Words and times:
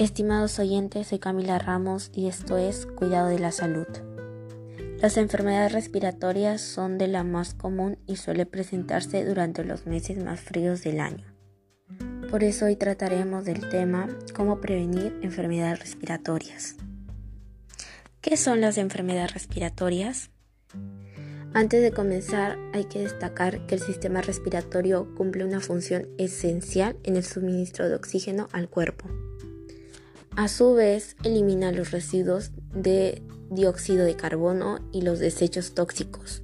Estimados 0.00 0.58
oyentes, 0.58 1.08
soy 1.08 1.18
Camila 1.18 1.58
Ramos 1.58 2.10
y 2.14 2.28
esto 2.28 2.56
es 2.56 2.86
Cuidado 2.86 3.28
de 3.28 3.38
la 3.38 3.52
Salud. 3.52 3.86
Las 4.98 5.18
enfermedades 5.18 5.72
respiratorias 5.72 6.62
son 6.62 6.96
de 6.96 7.06
la 7.06 7.22
más 7.22 7.52
común 7.52 7.98
y 8.06 8.16
suele 8.16 8.46
presentarse 8.46 9.26
durante 9.26 9.62
los 9.62 9.84
meses 9.84 10.16
más 10.24 10.40
fríos 10.40 10.82
del 10.82 11.00
año. 11.00 11.26
Por 12.30 12.44
eso 12.44 12.64
hoy 12.64 12.76
trataremos 12.76 13.44
del 13.44 13.68
tema 13.68 14.08
cómo 14.34 14.62
prevenir 14.62 15.18
enfermedades 15.20 15.80
respiratorias. 15.80 16.76
¿Qué 18.22 18.38
son 18.38 18.62
las 18.62 18.78
enfermedades 18.78 19.34
respiratorias? 19.34 20.30
Antes 21.52 21.82
de 21.82 21.92
comenzar, 21.92 22.56
hay 22.72 22.84
que 22.84 23.00
destacar 23.00 23.66
que 23.66 23.74
el 23.74 23.82
sistema 23.82 24.22
respiratorio 24.22 25.14
cumple 25.14 25.44
una 25.44 25.60
función 25.60 26.08
esencial 26.16 26.96
en 27.02 27.16
el 27.16 27.24
suministro 27.24 27.86
de 27.86 27.96
oxígeno 27.96 28.48
al 28.52 28.70
cuerpo. 28.70 29.10
A 30.36 30.48
su 30.48 30.74
vez, 30.74 31.16
elimina 31.24 31.72
los 31.72 31.90
residuos 31.90 32.52
de 32.72 33.22
dióxido 33.50 34.04
de 34.04 34.16
carbono 34.16 34.78
y 34.92 35.02
los 35.02 35.18
desechos 35.18 35.74
tóxicos. 35.74 36.42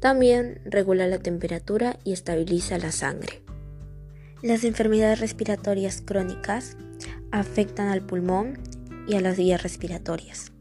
También 0.00 0.60
regula 0.64 1.06
la 1.06 1.18
temperatura 1.18 1.98
y 2.04 2.12
estabiliza 2.12 2.78
la 2.78 2.92
sangre. 2.92 3.42
Las 4.42 4.64
enfermedades 4.64 5.20
respiratorias 5.20 6.02
crónicas 6.04 6.76
afectan 7.30 7.88
al 7.88 8.02
pulmón 8.02 8.58
y 9.08 9.14
a 9.14 9.20
las 9.20 9.36
vías 9.36 9.62
respiratorias. 9.62 10.52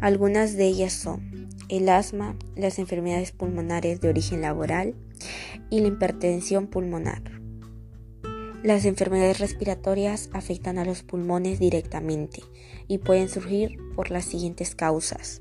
Algunas 0.00 0.56
de 0.56 0.66
ellas 0.66 0.92
son 0.92 1.48
el 1.68 1.88
asma, 1.88 2.36
las 2.56 2.78
enfermedades 2.78 3.32
pulmonares 3.32 4.00
de 4.00 4.08
origen 4.08 4.42
laboral 4.42 4.94
y 5.70 5.80
la 5.80 5.88
hipertensión 5.88 6.66
pulmonar. 6.66 7.41
Las 8.62 8.84
enfermedades 8.84 9.40
respiratorias 9.40 10.30
afectan 10.32 10.78
a 10.78 10.84
los 10.84 11.02
pulmones 11.02 11.58
directamente 11.58 12.44
y 12.86 12.98
pueden 12.98 13.28
surgir 13.28 13.76
por 13.96 14.12
las 14.12 14.24
siguientes 14.24 14.76
causas. 14.76 15.40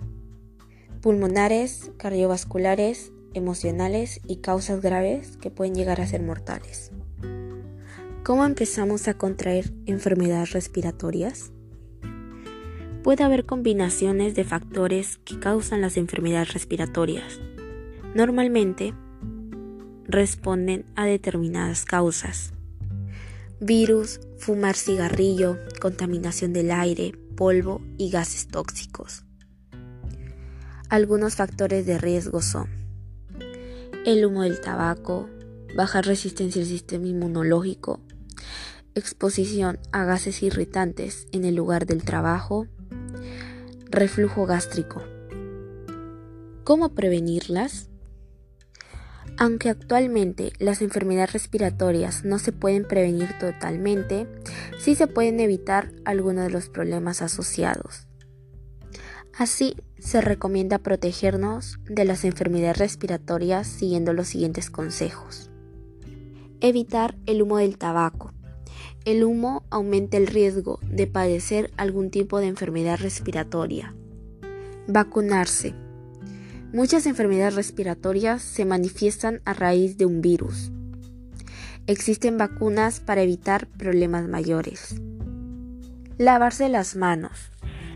Pulmonares, 1.02 1.92
cardiovasculares, 1.98 3.12
emocionales 3.36 4.22
y 4.28 4.38
causas 4.38 4.82
graves 4.82 5.38
que 5.38 5.52
pueden 5.52 5.76
llegar 5.76 6.02
a 6.02 6.08
ser 6.08 6.24
mortales. 6.24 6.92
¿Cómo 8.24 8.44
empezamos 8.44 9.08
a 9.08 9.14
contraer 9.14 9.72
enfermedades 9.86 10.54
respiratorias? 10.54 11.52
Puede 13.04 13.24
haber 13.24 13.46
combinaciones 13.46 14.34
de 14.34 14.46
factores 14.46 15.20
que 15.26 15.40
causan 15.40 15.82
las 15.82 15.96
enfermedades 15.96 16.54
respiratorias. 16.54 17.40
Normalmente 18.16 18.96
responden 20.06 20.86
a 20.96 21.06
determinadas 21.06 21.86
causas. 21.86 22.54
Virus, 23.64 24.20
fumar 24.40 24.76
cigarrillo, 24.76 25.60
contaminación 25.80 26.52
del 26.52 26.72
aire, 26.72 27.14
polvo 27.36 27.80
y 28.00 28.10
gases 28.10 28.48
tóxicos. 28.48 29.24
Algunos 30.90 31.36
factores 31.36 31.86
de 31.86 32.00
riesgo 32.00 32.42
son 32.42 32.72
el 34.04 34.26
humo 34.26 34.42
del 34.42 34.60
tabaco, 34.62 35.30
baja 35.76 36.02
resistencia 36.02 36.60
al 36.64 36.68
sistema 36.68 37.06
inmunológico, 37.06 38.00
exposición 38.96 39.78
a 39.92 40.06
gases 40.06 40.42
irritantes 40.42 41.28
en 41.32 41.46
el 41.46 41.54
lugar 41.54 41.86
del 41.86 42.04
trabajo, 42.04 42.66
reflujo 43.92 44.48
gástrico. 44.48 45.04
¿Cómo 46.64 46.96
prevenirlas? 46.96 47.91
Aunque 49.42 49.70
actualmente 49.70 50.54
las 50.60 50.84
enfermedades 50.84 51.34
respiratorias 51.34 52.24
no 52.24 52.38
se 52.38 52.52
pueden 52.52 52.88
prevenir 52.88 53.40
totalmente, 53.40 54.28
sí 54.78 54.94
se 54.94 55.08
pueden 55.08 55.40
evitar 55.40 55.92
algunos 56.06 56.44
de 56.44 56.52
los 56.52 56.70
problemas 56.70 57.24
asociados. 57.24 58.06
Así, 59.36 59.78
se 59.98 60.22
recomienda 60.22 60.78
protegernos 60.78 61.80
de 61.86 62.06
las 62.06 62.24
enfermedades 62.24 62.78
respiratorias 62.78 63.66
siguiendo 63.66 64.14
los 64.14 64.28
siguientes 64.28 64.70
consejos. 64.70 65.50
Evitar 66.60 67.18
el 67.26 67.42
humo 67.42 67.58
del 67.58 67.80
tabaco. 67.80 68.36
El 69.06 69.24
humo 69.24 69.64
aumenta 69.72 70.18
el 70.18 70.28
riesgo 70.28 70.78
de 70.84 71.08
padecer 71.08 71.72
algún 71.78 72.12
tipo 72.12 72.38
de 72.38 72.46
enfermedad 72.46 73.00
respiratoria. 73.00 73.96
Vacunarse. 74.88 75.74
Muchas 76.74 77.06
enfermedades 77.06 77.56
respiratorias 77.56 78.42
se 78.42 78.64
manifiestan 78.64 79.42
a 79.44 79.54
raíz 79.54 79.98
de 79.98 80.06
un 80.06 80.22
virus. 80.22 80.72
Existen 81.86 82.38
vacunas 82.38 83.02
para 83.02 83.24
evitar 83.24 83.68
problemas 83.68 84.30
mayores. 84.30 84.96
Lavarse 86.18 86.70
las 86.70 86.96
manos. 86.96 87.52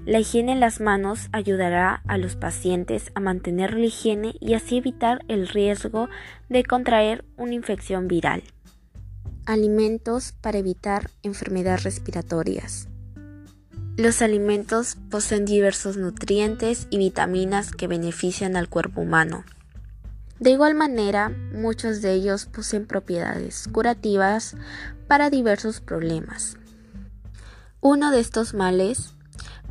La 0.05 0.19
higiene 0.19 0.51
en 0.51 0.59
las 0.59 0.81
manos 0.81 1.29
ayudará 1.31 2.03
a 2.05 2.17
los 2.17 2.35
pacientes 2.35 3.11
a 3.15 3.21
mantener 3.21 3.75
la 3.75 3.85
higiene 3.85 4.35
y 4.41 4.55
así 4.55 4.77
evitar 4.77 5.19
el 5.29 5.47
riesgo 5.47 6.09
de 6.49 6.65
contraer 6.65 7.23
una 7.37 7.53
infección 7.53 8.09
viral. 8.09 8.43
Alimentos 9.45 10.33
para 10.41 10.57
evitar 10.57 11.11
enfermedades 11.23 11.83
respiratorias. 11.83 12.89
Los 13.97 14.21
alimentos 14.21 14.97
poseen 15.09 15.45
diversos 15.45 15.95
nutrientes 15.95 16.87
y 16.89 16.97
vitaminas 16.97 17.71
que 17.71 17.87
benefician 17.87 18.57
al 18.57 18.67
cuerpo 18.67 18.99
humano. 18.99 19.45
De 20.37 20.49
igual 20.49 20.75
manera, 20.75 21.29
muchos 21.53 22.01
de 22.01 22.11
ellos 22.11 22.45
poseen 22.45 22.87
propiedades 22.87 23.69
curativas 23.71 24.57
para 25.07 25.29
diversos 25.29 25.79
problemas. 25.79 26.57
Uno 27.79 28.11
de 28.11 28.19
estos 28.19 28.53
males 28.53 29.13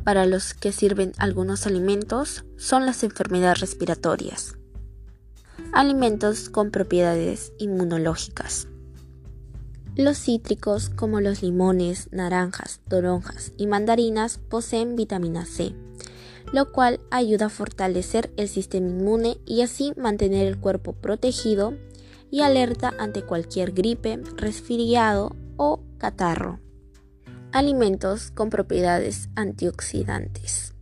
para 0.03 0.25
los 0.25 0.55
que 0.55 0.71
sirven 0.71 1.11
algunos 1.19 1.67
alimentos 1.67 2.45
son 2.57 2.87
las 2.87 3.03
enfermedades 3.03 3.59
respiratorias. 3.59 4.57
Alimentos 5.71 6.49
con 6.49 6.71
propiedades 6.71 7.53
inmunológicas. 7.59 8.67
Los 9.97 10.17
cítricos 10.17 10.89
como 10.89 11.21
los 11.21 11.41
limones, 11.41 12.09
naranjas, 12.11 12.81
toronjas 12.89 13.53
y 13.55 13.65
mandarinas 13.65 14.39
poseen 14.39 14.97
vitamina 14.97 15.45
C, 15.45 15.73
lo 16.51 16.73
cual 16.73 16.99
ayuda 17.11 17.45
a 17.45 17.49
fortalecer 17.49 18.33
el 18.35 18.49
sistema 18.49 18.89
inmune 18.89 19.37
y 19.45 19.61
así 19.61 19.93
mantener 19.95 20.47
el 20.47 20.59
cuerpo 20.59 20.91
protegido 20.91 21.75
y 22.29 22.41
alerta 22.41 22.93
ante 22.99 23.23
cualquier 23.23 23.71
gripe, 23.71 24.19
resfriado 24.35 25.33
o 25.55 25.79
catarro. 25.97 26.59
Alimentos 27.53 28.31
con 28.31 28.49
propiedades 28.49 29.29
antioxidantes. 29.35 30.74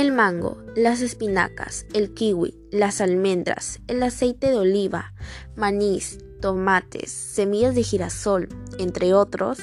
El 0.00 0.12
mango, 0.12 0.56
las 0.74 1.02
espinacas, 1.02 1.84
el 1.92 2.14
kiwi, 2.14 2.54
las 2.70 3.02
almendras, 3.02 3.80
el 3.86 4.02
aceite 4.02 4.46
de 4.46 4.56
oliva, 4.56 5.12
manís, 5.56 6.20
tomates, 6.40 7.10
semillas 7.12 7.74
de 7.74 7.82
girasol, 7.82 8.48
entre 8.78 9.12
otros, 9.12 9.58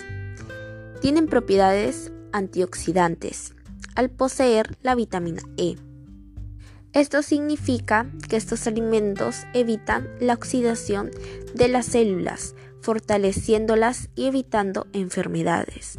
tienen 1.02 1.26
propiedades 1.26 2.12
antioxidantes 2.34 3.56
al 3.96 4.12
poseer 4.12 4.78
la 4.84 4.94
vitamina 4.94 5.42
E. 5.58 5.76
Esto 6.94 7.24
significa 7.24 8.06
que 8.30 8.38
estos 8.38 8.68
alimentos 8.68 9.48
evitan 9.56 10.08
la 10.20 10.36
oxidación 10.36 11.10
de 11.56 11.68
las 11.68 11.88
células, 11.88 12.54
fortaleciéndolas 12.82 14.10
y 14.14 14.28
evitando 14.28 14.86
enfermedades. 14.94 15.98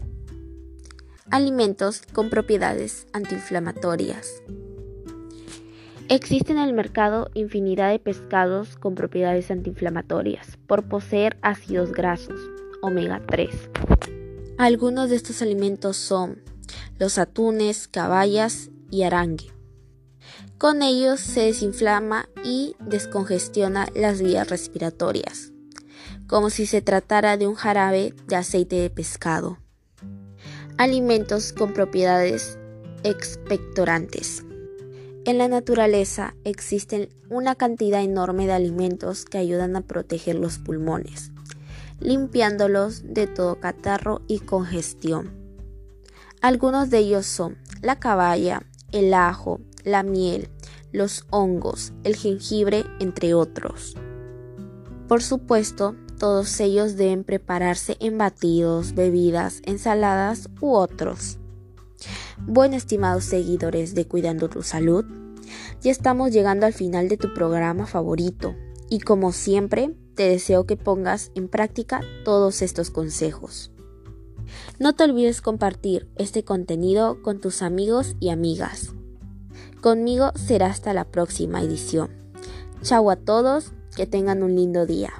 Alimentos 1.30 2.00
con 2.14 2.30
propiedades 2.30 3.06
antiinflamatorias. 3.12 4.42
Existe 6.08 6.52
en 6.52 6.58
el 6.58 6.72
mercado 6.72 7.28
infinidad 7.34 7.90
de 7.90 7.98
pescados 7.98 8.78
con 8.78 8.94
propiedades 8.94 9.50
antiinflamatorias 9.50 10.56
por 10.66 10.88
poseer 10.88 11.36
ácidos 11.42 11.92
grasos, 11.92 12.40
omega 12.80 13.20
3. 13.28 13.50
Algunos 14.56 15.10
de 15.10 15.16
estos 15.16 15.42
alimentos 15.42 15.98
son 15.98 16.42
los 16.98 17.18
atunes, 17.18 17.88
caballas 17.88 18.70
y 18.90 19.02
arangue. 19.02 19.52
Con 20.56 20.80
ellos 20.80 21.20
se 21.20 21.42
desinflama 21.42 22.30
y 22.42 22.74
descongestiona 22.80 23.88
las 23.94 24.22
vías 24.22 24.48
respiratorias, 24.48 25.52
como 26.26 26.48
si 26.48 26.64
se 26.64 26.80
tratara 26.80 27.36
de 27.36 27.46
un 27.46 27.54
jarabe 27.54 28.14
de 28.26 28.36
aceite 28.36 28.76
de 28.76 28.88
pescado. 28.88 29.58
Alimentos 30.78 31.52
con 31.52 31.72
propiedades 31.72 32.56
expectorantes. 33.02 34.44
En 35.24 35.36
la 35.36 35.48
naturaleza 35.48 36.36
existen 36.44 37.08
una 37.28 37.56
cantidad 37.56 38.00
enorme 38.00 38.46
de 38.46 38.52
alimentos 38.52 39.24
que 39.24 39.38
ayudan 39.38 39.74
a 39.74 39.80
proteger 39.80 40.36
los 40.36 40.58
pulmones, 40.58 41.32
limpiándolos 41.98 43.02
de 43.12 43.26
todo 43.26 43.58
catarro 43.58 44.22
y 44.28 44.38
congestión. 44.38 45.32
Algunos 46.42 46.90
de 46.90 46.98
ellos 46.98 47.26
son 47.26 47.58
la 47.82 47.98
caballa, 47.98 48.62
el 48.92 49.12
ajo, 49.14 49.60
la 49.82 50.04
miel, 50.04 50.48
los 50.92 51.26
hongos, 51.30 51.92
el 52.04 52.14
jengibre, 52.14 52.84
entre 53.00 53.34
otros. 53.34 53.96
Por 55.08 55.24
supuesto, 55.24 55.96
todos 56.18 56.60
ellos 56.60 56.96
deben 56.96 57.24
prepararse 57.24 57.96
en 58.00 58.18
batidos, 58.18 58.94
bebidas, 58.94 59.62
ensaladas 59.64 60.48
u 60.60 60.74
otros. 60.74 61.38
Bueno, 62.46 62.76
estimados 62.76 63.24
seguidores 63.24 63.94
de 63.94 64.06
Cuidando 64.06 64.48
tu 64.48 64.62
Salud, 64.62 65.04
ya 65.80 65.90
estamos 65.90 66.32
llegando 66.32 66.66
al 66.66 66.72
final 66.72 67.08
de 67.08 67.16
tu 67.16 67.32
programa 67.32 67.86
favorito 67.86 68.54
y 68.90 69.00
como 69.00 69.32
siempre 69.32 69.94
te 70.14 70.28
deseo 70.28 70.66
que 70.66 70.76
pongas 70.76 71.30
en 71.34 71.48
práctica 71.48 72.00
todos 72.24 72.62
estos 72.62 72.90
consejos. 72.90 73.70
No 74.78 74.94
te 74.94 75.04
olvides 75.04 75.42
compartir 75.42 76.08
este 76.16 76.42
contenido 76.42 77.22
con 77.22 77.40
tus 77.40 77.62
amigos 77.62 78.16
y 78.18 78.30
amigas. 78.30 78.94
Conmigo 79.80 80.32
será 80.34 80.66
hasta 80.66 80.92
la 80.94 81.04
próxima 81.04 81.60
edición. 81.60 82.10
Chao 82.82 83.10
a 83.10 83.16
todos, 83.16 83.72
que 83.94 84.06
tengan 84.06 84.42
un 84.42 84.56
lindo 84.56 84.86
día. 84.86 85.12